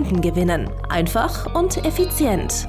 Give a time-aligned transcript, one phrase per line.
[0.00, 0.70] Kunden gewinnen.
[0.88, 2.66] Einfach und effizient.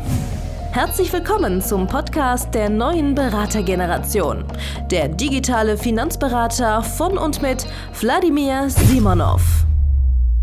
[0.73, 4.43] Herzlich willkommen zum Podcast der neuen Beratergeneration.
[4.89, 7.65] Der digitale Finanzberater von und mit
[8.01, 9.41] Wladimir Simonov.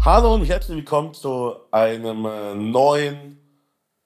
[0.03, 3.39] Hallo und herzlich willkommen zu einem äh, neuen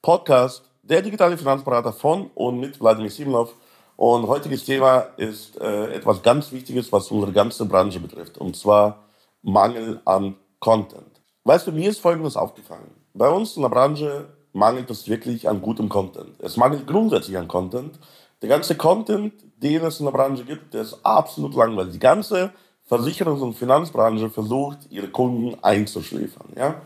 [0.01, 3.55] Podcast der digitale Finanzberater von und mit Wladimir Simonov.
[3.95, 9.05] Und heutiges Thema ist äh, etwas ganz Wichtiges, was unsere ganze Branche betrifft, und zwar
[9.43, 11.12] Mangel an Content.
[11.45, 12.93] Weißt du, mir ist Folgendes aufgefallen.
[13.15, 16.39] Bei uns in der Branche mangelt es wirklich an gutem Content.
[16.39, 17.99] Es mangelt grundsätzlich an Content.
[18.41, 21.95] Der ganze Content, den es in der Branche gibt, der ist absolut langweilig.
[21.95, 22.53] Die ganze
[22.89, 26.49] Versicherungs- und Finanzbranche versucht, ihre Kunden einzuschläfern.
[26.57, 26.83] Ja?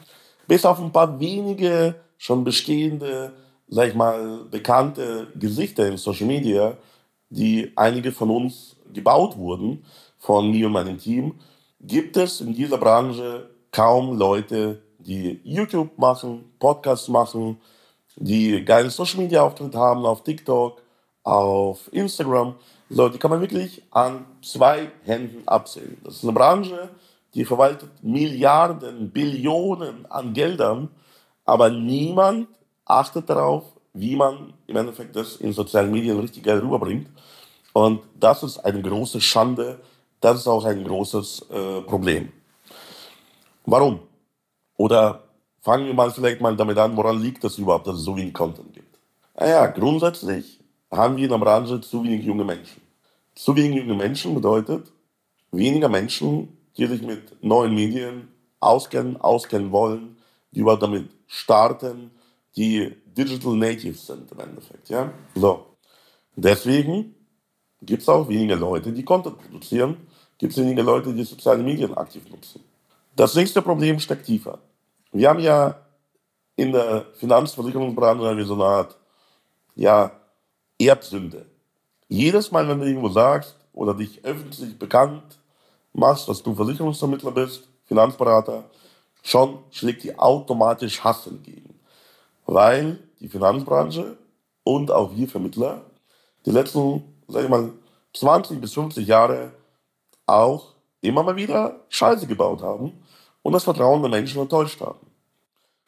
[0.46, 3.34] Bis auf ein paar wenige schon bestehende,
[3.68, 6.78] sag ich mal, bekannte Gesichter in Social Media,
[7.28, 9.84] die einige von uns gebaut wurden,
[10.18, 11.34] von mir und meinem Team,
[11.80, 17.60] gibt es in dieser Branche kaum Leute, die YouTube machen, Podcasts machen,
[18.16, 20.82] die geile Social Media Auftritte haben auf TikTok,
[21.22, 22.54] auf Instagram.
[22.88, 25.98] So, die kann man wirklich an zwei Händen abzählen.
[26.04, 26.88] Das ist eine Branche,
[27.34, 30.88] die verwaltet Milliarden, Billionen an Geldern,
[31.44, 32.48] aber niemand
[32.84, 37.08] achtet darauf, wie man im Endeffekt das in sozialen Medien richtig geil rüberbringt.
[37.72, 39.80] Und das ist eine große Schande,
[40.20, 42.32] das ist auch ein großes äh, Problem.
[43.66, 44.00] Warum?
[44.76, 45.24] Oder
[45.60, 48.32] fangen wir mal vielleicht mal damit an, woran liegt das überhaupt, dass es so wenig
[48.32, 48.98] Content gibt?
[49.38, 52.80] Naja, grundsätzlich haben wir in der Branche zu wenig junge Menschen.
[53.34, 54.92] Zu wenig junge Menschen bedeutet
[55.50, 58.28] weniger Menschen, die sich mit neuen Medien
[58.60, 60.16] auskennen, auskennen wollen,
[60.52, 62.12] die überhaupt damit starten,
[62.56, 64.88] die Digital Natives sind im Endeffekt.
[64.88, 65.12] Ja?
[65.34, 65.66] So.
[66.36, 67.14] Deswegen
[67.82, 69.96] gibt es auch weniger Leute, die Content produzieren,
[70.38, 72.62] gibt es weniger Leute, die soziale Medien aktiv nutzen.
[73.16, 74.58] Das nächste Problem steckt tiefer.
[75.10, 75.74] Wir haben ja
[76.54, 78.96] in der Finanzversicherungsbranche so eine Art
[79.74, 80.10] ja,
[80.78, 81.46] Erbsünde.
[82.08, 85.22] Jedes Mal, wenn du irgendwo sagst oder dich öffentlich bekannt
[85.94, 88.64] machst, dass du Versicherungsvermittler bist, Finanzberater,
[89.22, 91.80] schon schlägt dir automatisch Hass entgegen.
[92.44, 94.18] Weil die Finanzbranche
[94.62, 95.80] und auch wir Vermittler
[96.44, 97.72] die letzten, sag ich mal,
[98.12, 99.52] 20 bis 50 Jahre
[100.26, 102.92] auch immer mal wieder Scheiße gebaut haben
[103.42, 105.06] und das Vertrauen der Menschen enttäuscht haben.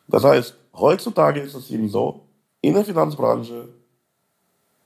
[0.06, 2.22] Das heißt, heutzutage ist es eben so,
[2.60, 3.69] in der Finanzbranche,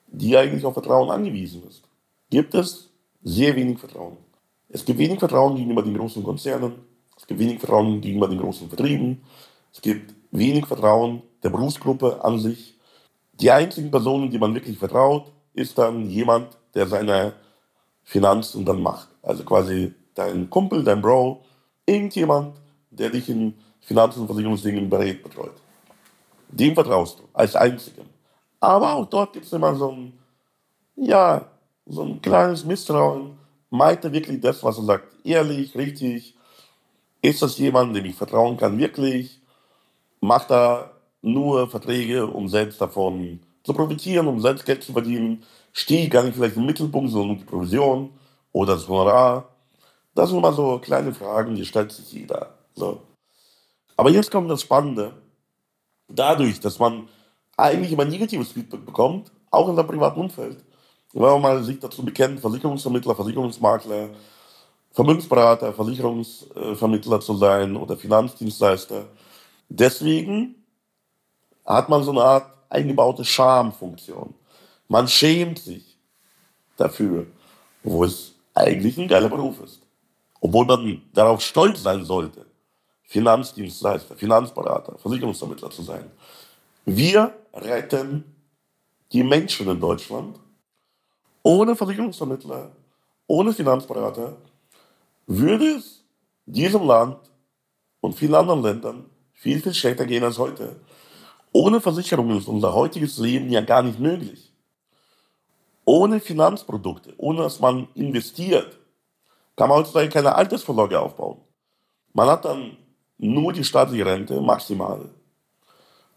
[0.08, 1.82] die eigentlich auf Vertrauen angewiesen ist,
[2.30, 2.90] gibt es
[3.22, 4.16] sehr wenig Vertrauen.
[4.68, 6.74] Es gibt wenig Vertrauen gegenüber den großen Konzernen,
[7.16, 9.22] es gibt wenig Vertrauen gegenüber den großen Vertrieben,
[9.72, 12.78] es gibt wenig Vertrauen der Berufsgruppe an sich.
[13.34, 17.34] Die einzigen Personen, die man wirklich vertraut, ist dann jemand, der seine
[18.02, 19.08] Finanzen dann macht.
[19.22, 21.42] Also quasi dein Kumpel, dein Bro,
[21.86, 22.56] irgendjemand,
[22.90, 25.54] der dich in Finanz- und Versicherungsdingen berät, betreut.
[26.48, 28.04] Dem vertraust du, als Einzigem.
[28.60, 30.12] Aber auch dort gibt es immer so ein,
[30.96, 31.46] ja,
[31.86, 33.38] so ein kleines Misstrauen.
[33.70, 36.36] Meint er wirklich das, was er sagt, ehrlich, richtig?
[37.22, 39.40] Ist das jemand, dem ich vertrauen kann, wirklich?
[40.20, 45.42] Macht er nur Verträge, um selbst davon zu profitieren, um selbst Geld zu verdienen?
[45.72, 48.10] Stehe ich gar nicht vielleicht im Mittelpunkt, sondern die Provision
[48.52, 49.48] oder das Honorar?
[50.14, 52.54] Das sind immer so kleine Fragen, die stellt sich jeder.
[52.74, 53.02] So.
[53.96, 55.14] Aber jetzt kommt das Spannende.
[56.08, 57.08] Dadurch, dass man
[57.56, 60.62] eigentlich immer negatives Feedback bekommt, auch in seinem privaten Umfeld,
[61.12, 64.10] wenn man mal sich dazu bekennt, Versicherungsvermittler, Versicherungsmakler,
[64.90, 69.06] Vermögensberater, Versicherungsvermittler zu sein oder Finanzdienstleister.
[69.68, 70.56] Deswegen
[71.64, 74.34] hat man so eine Art eingebaute Schamfunktion.
[74.88, 75.96] Man schämt sich
[76.76, 77.26] dafür,
[77.82, 79.81] wo es eigentlich ein geiler Beruf ist
[80.42, 82.44] obwohl man darauf stolz sein sollte,
[83.04, 86.10] Finanzdienstleister, Finanzberater, Versicherungsvermittler zu sein.
[86.84, 88.24] Wir retten
[89.12, 90.40] die Menschen in Deutschland.
[91.44, 92.72] Ohne Versicherungsvermittler,
[93.28, 94.36] ohne Finanzberater
[95.26, 96.04] würde es
[96.44, 97.18] diesem Land
[98.00, 100.80] und vielen anderen Ländern viel, viel schlechter gehen als heute.
[101.52, 104.52] Ohne Versicherungen ist unser heutiges Leben ja gar nicht möglich.
[105.84, 108.81] Ohne Finanzprodukte, ohne dass man investiert,
[109.56, 111.40] kann man heutzutage keine Altersvorsorge aufbauen.
[112.12, 112.76] Man hat dann
[113.18, 115.08] nur die staatliche Rente, maximal.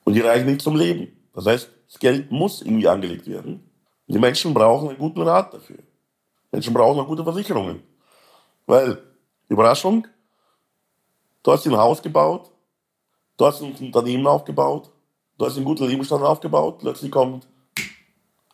[0.03, 1.15] Und die reichen nicht zum Leben.
[1.33, 3.69] Das heißt, das Geld muss irgendwie angelegt werden.
[4.07, 5.79] Die Menschen brauchen einen guten Rat dafür.
[6.51, 7.83] Menschen brauchen auch gute Versicherungen.
[8.65, 9.01] Weil,
[9.49, 10.07] Überraschung,
[11.43, 12.51] du hast ein Haus gebaut,
[13.37, 14.89] du hast ein Unternehmen aufgebaut,
[15.37, 17.47] du hast einen guten Lebensstandard aufgebaut, plötzlich kommt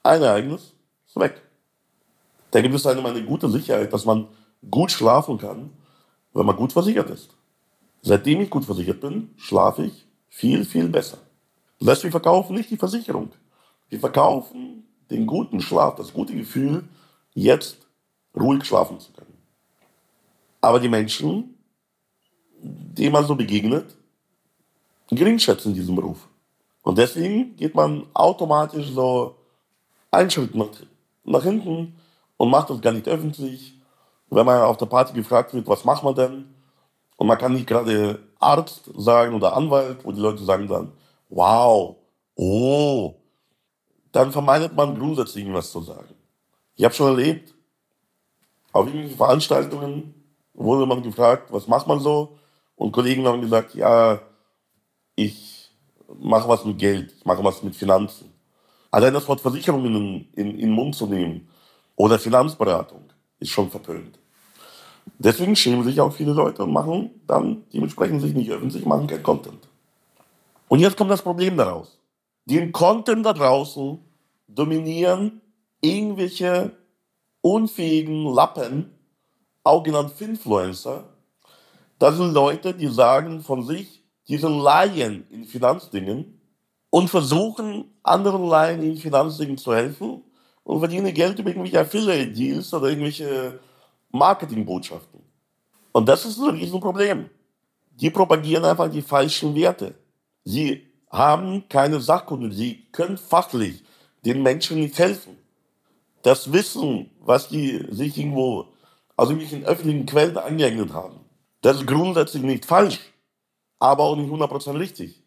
[0.04, 0.74] ein Ereignis,
[1.08, 1.42] ist weg.
[2.50, 4.28] Da gibt es einem eine gute Sicherheit, dass man
[4.70, 5.72] gut schlafen kann,
[6.34, 7.36] wenn man gut versichert ist.
[8.02, 11.18] Seitdem ich gut versichert bin, schlafe ich viel, viel besser.
[11.80, 13.32] Das heißt, wir verkaufen nicht die Versicherung.
[13.90, 16.84] Wir verkaufen den guten Schlaf, das gute Gefühl,
[17.34, 17.78] jetzt
[18.36, 19.38] ruhig schlafen zu können.
[20.62, 21.56] Aber die Menschen,
[22.62, 23.96] denen man so begegnet,
[25.10, 26.28] geringschätzen diesen Beruf.
[26.84, 29.36] Und deswegen geht man automatisch so
[30.10, 30.70] einen Schritt nach,
[31.24, 31.96] nach hinten
[32.38, 33.81] und macht das gar nicht öffentlich.
[34.32, 36.56] Wenn man auf der Party gefragt wird, was macht man denn?
[37.18, 40.94] Und man kann nicht gerade Arzt sagen oder Anwalt, wo die Leute sagen dann,
[41.30, 41.98] wow,
[42.36, 43.16] oh,
[44.14, 46.16] dann vermeidet man grundsätzlich irgendwas zu sagen.
[46.76, 47.54] Ich habe schon erlebt,
[48.72, 50.14] auf irgendwelchen Veranstaltungen
[50.54, 52.38] wurde man gefragt, was macht man so?
[52.76, 54.22] Und Kollegen haben gesagt, ja,
[55.16, 55.70] ich
[56.20, 58.32] mache was mit Geld, ich mache was mit Finanzen.
[58.90, 59.96] Allein das Wort Versicherung in,
[60.34, 61.50] in, in den Mund zu nehmen
[61.98, 63.04] oder Finanzberatung
[63.40, 64.21] ist schon verpönt.
[65.18, 69.22] Deswegen schämen sich auch viele Leute und machen dann dementsprechend sich nicht öffentlich, machen kein
[69.22, 69.68] Content.
[70.68, 72.00] Und jetzt kommt das Problem daraus.
[72.46, 74.00] Den Content da draußen
[74.48, 75.42] dominieren
[75.82, 76.72] irgendwelche
[77.42, 78.92] unfähigen Lappen,
[79.64, 81.04] auch genannt Finfluencer.
[82.00, 86.40] Das sind Leute, die sagen von sich, die sind Laien in Finanzdingen
[86.90, 90.24] und versuchen, anderen Laien in Finanzdingen zu helfen
[90.64, 93.60] und verdienen Geld über irgendwelche Affiliate-Deals oder irgendwelche
[94.12, 95.22] Marketingbotschaften.
[95.92, 97.30] Und das ist ein Riesenproblem.
[97.96, 99.96] Die propagieren einfach die falschen Werte.
[100.44, 103.84] Sie haben keine Sachkunde, sie können fachlich
[104.26, 105.38] den Menschen nicht helfen.
[106.24, 108.68] Das Wissen, was die sich irgendwo
[109.18, 111.20] aus irgendwelchen öffentlichen Quellen angeeignet haben,
[111.62, 113.00] das ist grundsätzlich nicht falsch,
[113.80, 115.22] aber auch nicht 100% richtig.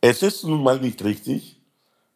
[0.00, 1.60] Es ist nun mal nicht richtig,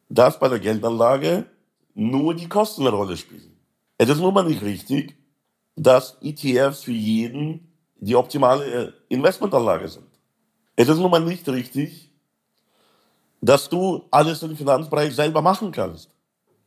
[0.08, 1.46] dass bei der Geldanlage
[1.94, 3.56] nur die Kosten eine Rolle spielen.
[3.98, 5.14] Es ist nun mal nicht richtig,
[5.76, 10.06] dass ETFs für jeden die optimale Investmentanlage sind.
[10.76, 12.10] Es ist nun mal nicht richtig,
[13.40, 16.10] dass du alles im Finanzbereich selber machen kannst.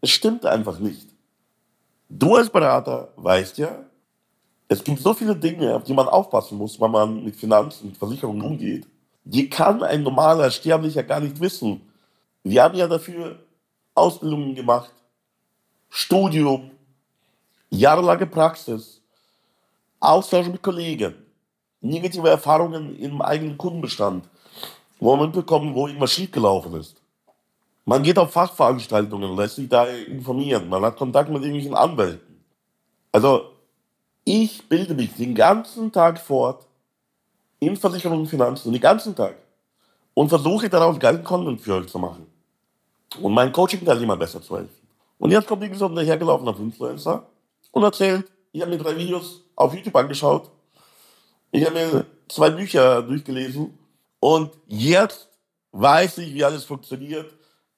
[0.01, 1.07] Es stimmt einfach nicht.
[2.09, 3.83] Du als Berater weißt ja,
[4.67, 7.97] es gibt so viele Dinge, auf die man aufpassen muss, wenn man mit Finanzen und
[7.97, 8.87] Versicherungen umgeht.
[9.23, 11.81] Die kann ein normaler Sterblicher gar nicht wissen.
[12.43, 13.39] Wir haben ja dafür
[13.93, 14.93] Ausbildungen gemacht,
[15.89, 16.71] Studium,
[17.69, 18.96] jahrelange Praxis,
[19.99, 21.15] Austausch mit Kollegen,
[21.81, 24.27] negative Erfahrungen im eigenen Kundenbestand,
[24.99, 27.01] wo man mitbekommt, wo irgendwas schiefgelaufen ist.
[27.85, 32.43] Man geht auf Fachveranstaltungen, lässt sich da informieren, man hat Kontakt mit irgendwelchen Anwälten.
[33.11, 33.53] Also,
[34.23, 36.67] ich bilde mich den ganzen Tag fort
[37.59, 39.35] in Versicherungen und Finanzen, den ganzen Tag.
[40.13, 42.27] Und versuche daraus geilen Content für euch zu machen.
[43.21, 44.87] Und meinen Coaching-Teilnehmer besser zu helfen.
[45.17, 47.25] Und jetzt kommt irgend so ein dahergelaufener Influencer
[47.71, 50.49] und erzählt, ich habe mir drei Videos auf YouTube angeschaut,
[51.51, 53.77] ich habe mir zwei Bücher durchgelesen
[54.19, 55.29] und jetzt
[55.71, 57.33] weiß ich, wie alles funktioniert.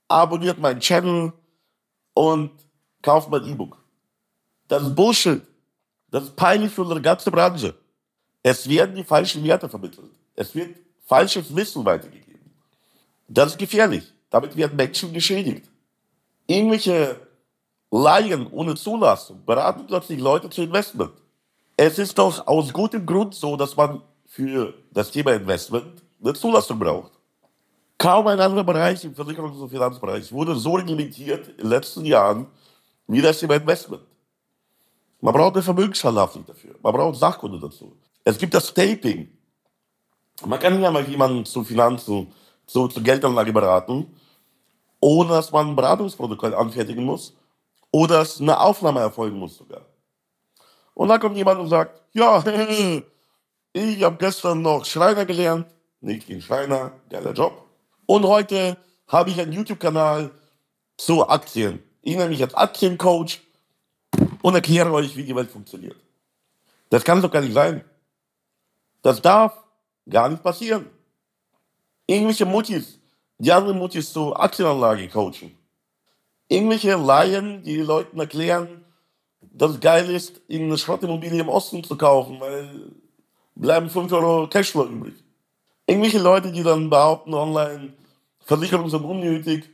[0.07, 1.33] Abonniert meinen Channel
[2.13, 2.51] und
[3.01, 3.77] kauft mein E-Book.
[4.67, 5.41] Das ist Bullshit.
[6.12, 7.75] Das ist peinlich für unsere ganze Branche.
[8.41, 10.09] Es werden die falschen Werte vermittelt.
[10.36, 12.51] Es wird falsches Wissen weitergegeben.
[13.27, 14.12] Das ist gefährlich.
[14.29, 15.69] Damit werden Menschen geschädigt.
[16.48, 17.19] Irgendwelche
[17.91, 21.13] Laien ohne Zulassung beraten plötzlich Leute zu Investment.
[21.81, 26.77] Es ist doch aus gutem Grund so, dass man für das Thema Investment eine Zulassung
[26.77, 27.13] braucht.
[27.98, 32.48] Kaum ein anderer Bereich im Versicherungs- und Finanzbereich wurde so reglementiert in den letzten Jahren
[33.07, 34.01] wie das Thema Investment.
[35.21, 36.75] Man braucht eine Vermögensverlassung dafür.
[36.83, 37.95] Man braucht Sachkunde dazu.
[38.25, 39.29] Es gibt das Taping.
[40.45, 42.27] Man kann ja mal jemanden zu Finanzen,
[42.65, 44.05] zu, zu Geldanlage beraten,
[45.00, 47.38] ohne dass man ein Beratungsprotokoll anfertigen muss
[47.89, 49.88] oder dass eine Aufnahme erfolgen muss sogar.
[51.00, 52.44] Und dann kommt jemand und sagt, ja,
[53.74, 55.65] ich habe gestern noch Schreiner gelernt,
[56.01, 57.70] nicht gegen Schreiner, geiler Job.
[58.06, 58.75] Und heute
[59.08, 60.29] habe ich einen YouTube-Kanal
[60.98, 61.82] zu Aktien.
[62.01, 63.39] Ich nenne mich als Aktiencoach
[64.41, 65.96] und erkläre euch, wie die Welt funktioniert.
[66.89, 67.82] Das kann doch gar nicht sein.
[69.01, 69.53] Das darf
[70.10, 70.86] gar nicht passieren.
[72.08, 73.00] Irgendwelche Muttis,
[73.38, 75.58] die andere Muttis zur Aktienanlage coachen.
[76.50, 78.84] Irgendwelche Laien, die den Leuten erklären,
[79.51, 82.91] dass es geil ist, eine Schrottimmobilie im Osten zu kaufen, weil
[83.56, 85.15] bleiben 5 Euro Cashflow übrig.
[85.86, 87.94] Irgendwelche Leute, die dann behaupten online,
[88.39, 89.70] Versicherungen sind unnötig.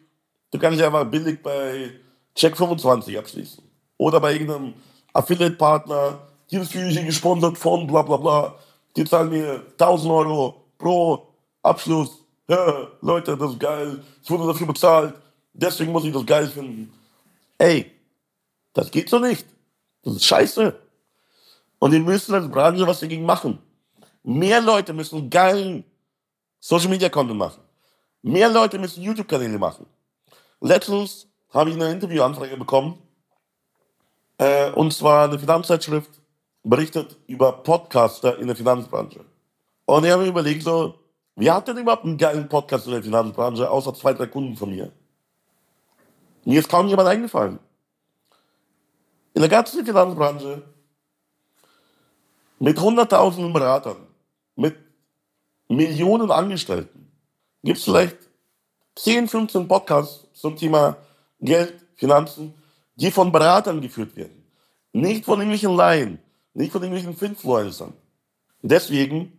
[0.51, 1.91] Du kannst dich einfach billig bei
[2.35, 3.63] Check25 abschließen.
[3.97, 4.73] Oder bei irgendeinem
[5.13, 8.55] Affiliate-Partner, hier ist für gesponsert von bla bla bla.
[8.95, 11.27] Die zahlen mir 1000 Euro pro
[11.61, 12.23] Abschluss.
[12.47, 14.03] Ja, Leute, das ist geil.
[14.23, 15.13] Ich wurde dafür bezahlt.
[15.53, 16.93] Deswegen muss ich das geil finden.
[17.57, 17.91] Ey,
[18.73, 19.45] das geht so nicht.
[20.05, 20.79] Das ist scheiße.
[21.79, 23.59] Und wir müssen als Branche was dagegen machen.
[24.23, 25.83] Mehr Leute müssen geilen
[26.59, 27.61] Social Media Content machen.
[28.21, 29.85] Mehr Leute müssen YouTube-Kanäle machen.
[30.61, 33.01] Letztens habe ich eine Interviewanfrage bekommen.
[34.37, 36.11] Äh, und zwar eine Finanzzeitschrift
[36.63, 39.25] berichtet über Podcaster in der Finanzbranche.
[39.85, 40.95] Und ich habe mir überlegt, so,
[41.35, 44.69] wer hat denn überhaupt einen geilen Podcast in der Finanzbranche, außer zwei, drei Kunden von
[44.69, 44.91] mir?
[46.43, 47.59] Mir ist kaum jemand eingefallen.
[49.35, 50.63] In der ganzen Finanzbranche
[52.57, 53.97] mit hunderttausenden Beratern,
[54.55, 54.77] mit
[55.67, 57.11] Millionen Angestellten,
[57.61, 58.15] gibt es vielleicht
[58.95, 60.95] 10, 15 Podcasts zum Thema
[61.41, 62.53] Geld, Finanzen,
[62.95, 64.41] die von Beratern geführt werden.
[64.93, 66.19] Nicht von irgendwelchen Laien,
[66.53, 67.91] nicht von irgendwelchen Influencern.
[68.61, 69.37] Deswegen,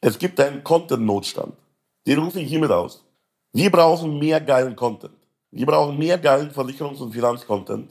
[0.00, 1.52] es gibt einen Content-Notstand.
[2.06, 3.04] Den rufe ich hiermit aus.
[3.52, 5.16] Wir brauchen mehr geilen Content.
[5.50, 7.90] Wir brauchen mehr geilen Versicherungs- und Finanzcontent,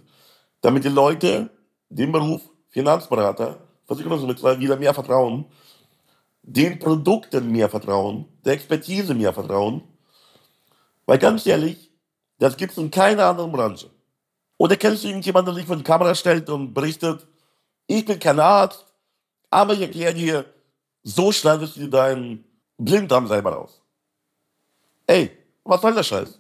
[0.66, 1.52] damit die Leute
[1.90, 5.46] dem Beruf Finanzberater, Versicherungsmittler wieder mehr vertrauen,
[6.42, 9.84] den Produkten mehr vertrauen, der Expertise mehr vertrauen.
[11.06, 11.92] Weil ganz ehrlich,
[12.40, 13.92] das gibt es in keiner anderen Branche.
[14.58, 17.28] Oder kennst du irgendjemanden, der sich vor die Kamera stellt und berichtet,
[17.86, 18.86] ich bin kein Arzt,
[19.52, 20.46] aber ich erkläre dir,
[21.04, 22.44] so schneidest du deinen
[22.80, 23.84] Blinddarm selber raus.
[25.06, 25.30] Ey,
[25.64, 26.40] was soll der Scheiß?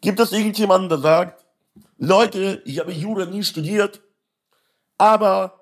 [0.00, 1.43] Gibt es irgendjemanden, der sagt,
[2.04, 4.02] Leute, ich habe Jura nie studiert,
[4.98, 5.58] aber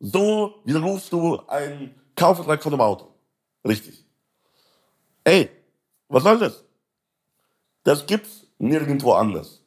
[0.00, 3.14] so widerrufst du einen Kaufvertrag von einem Auto.
[3.66, 4.04] Richtig.
[5.22, 5.48] Ey,
[6.08, 6.64] was soll das?
[7.84, 9.62] Das gibt's nirgendwo anders.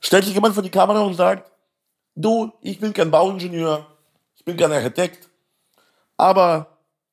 [0.00, 1.50] Stellt sich jemand vor die Kamera und sagt,
[2.14, 3.86] du, ich bin kein Bauingenieur,
[4.36, 5.30] ich bin kein Architekt,
[6.18, 6.66] aber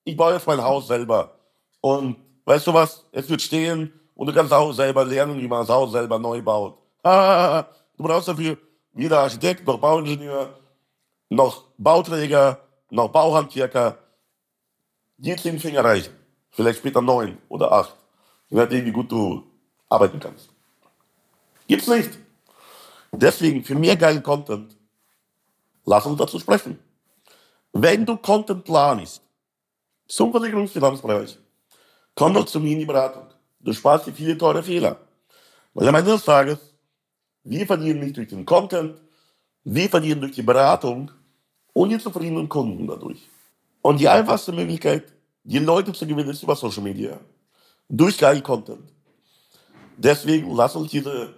[0.04, 1.40] ich baue jetzt mein Haus selber.
[1.80, 5.62] Und weißt du was, es wird stehen und du kannst auch selber lernen, wie man
[5.62, 6.78] das Haus selber neu baut.
[7.04, 7.66] Ah,
[7.98, 8.58] du brauchst dafür
[8.94, 10.60] weder Architekt noch Bauingenieur,
[11.30, 13.98] noch Bauträger, noch Bauhandwerker.
[15.18, 16.14] Die zehn Finger reichen.
[16.52, 17.96] Vielleicht später neun oder acht.
[18.50, 19.44] Je nachdem, wie gut du
[19.88, 20.50] arbeiten kannst.
[21.68, 22.18] Gibt's nicht.
[23.12, 24.76] Deswegen, für mehr geilen Content,
[25.86, 26.80] lass uns dazu sprechen.
[27.74, 29.22] Wenn du Content planst,
[30.08, 31.38] zum Versicherungsfinanzbereich,
[32.16, 33.28] komm doch zu mir in die Beratung.
[33.60, 34.98] Du sparst dir viele teure Fehler.
[35.74, 36.69] Weil am Ende des Tages,
[37.44, 39.00] wir verdienen nicht durch den Content,
[39.64, 41.12] wir verdienen durch die Beratung
[41.74, 43.28] und die zufriedenen Kunden dadurch.
[43.82, 45.04] Und die einfachste Möglichkeit,
[45.44, 47.20] die Leute zu gewinnen, ist über Social Media.
[47.88, 48.84] Durch geilen Content.
[49.98, 51.34] Deswegen lass uns diese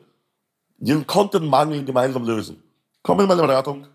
[0.82, 2.64] diesen Content-Mangel gemeinsam lösen.
[3.04, 3.86] Komm in meine Beratung.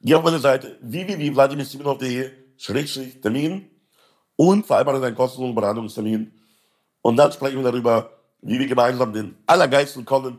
[0.00, 3.68] Geh auf meine Seite www.vladimirsimonov.de-termin
[4.36, 6.32] und vereinbare deinen kostenlosen Beratungstermin.
[7.02, 10.38] Und dann sprechen wir darüber, wie wir gemeinsam den allergeilsten Content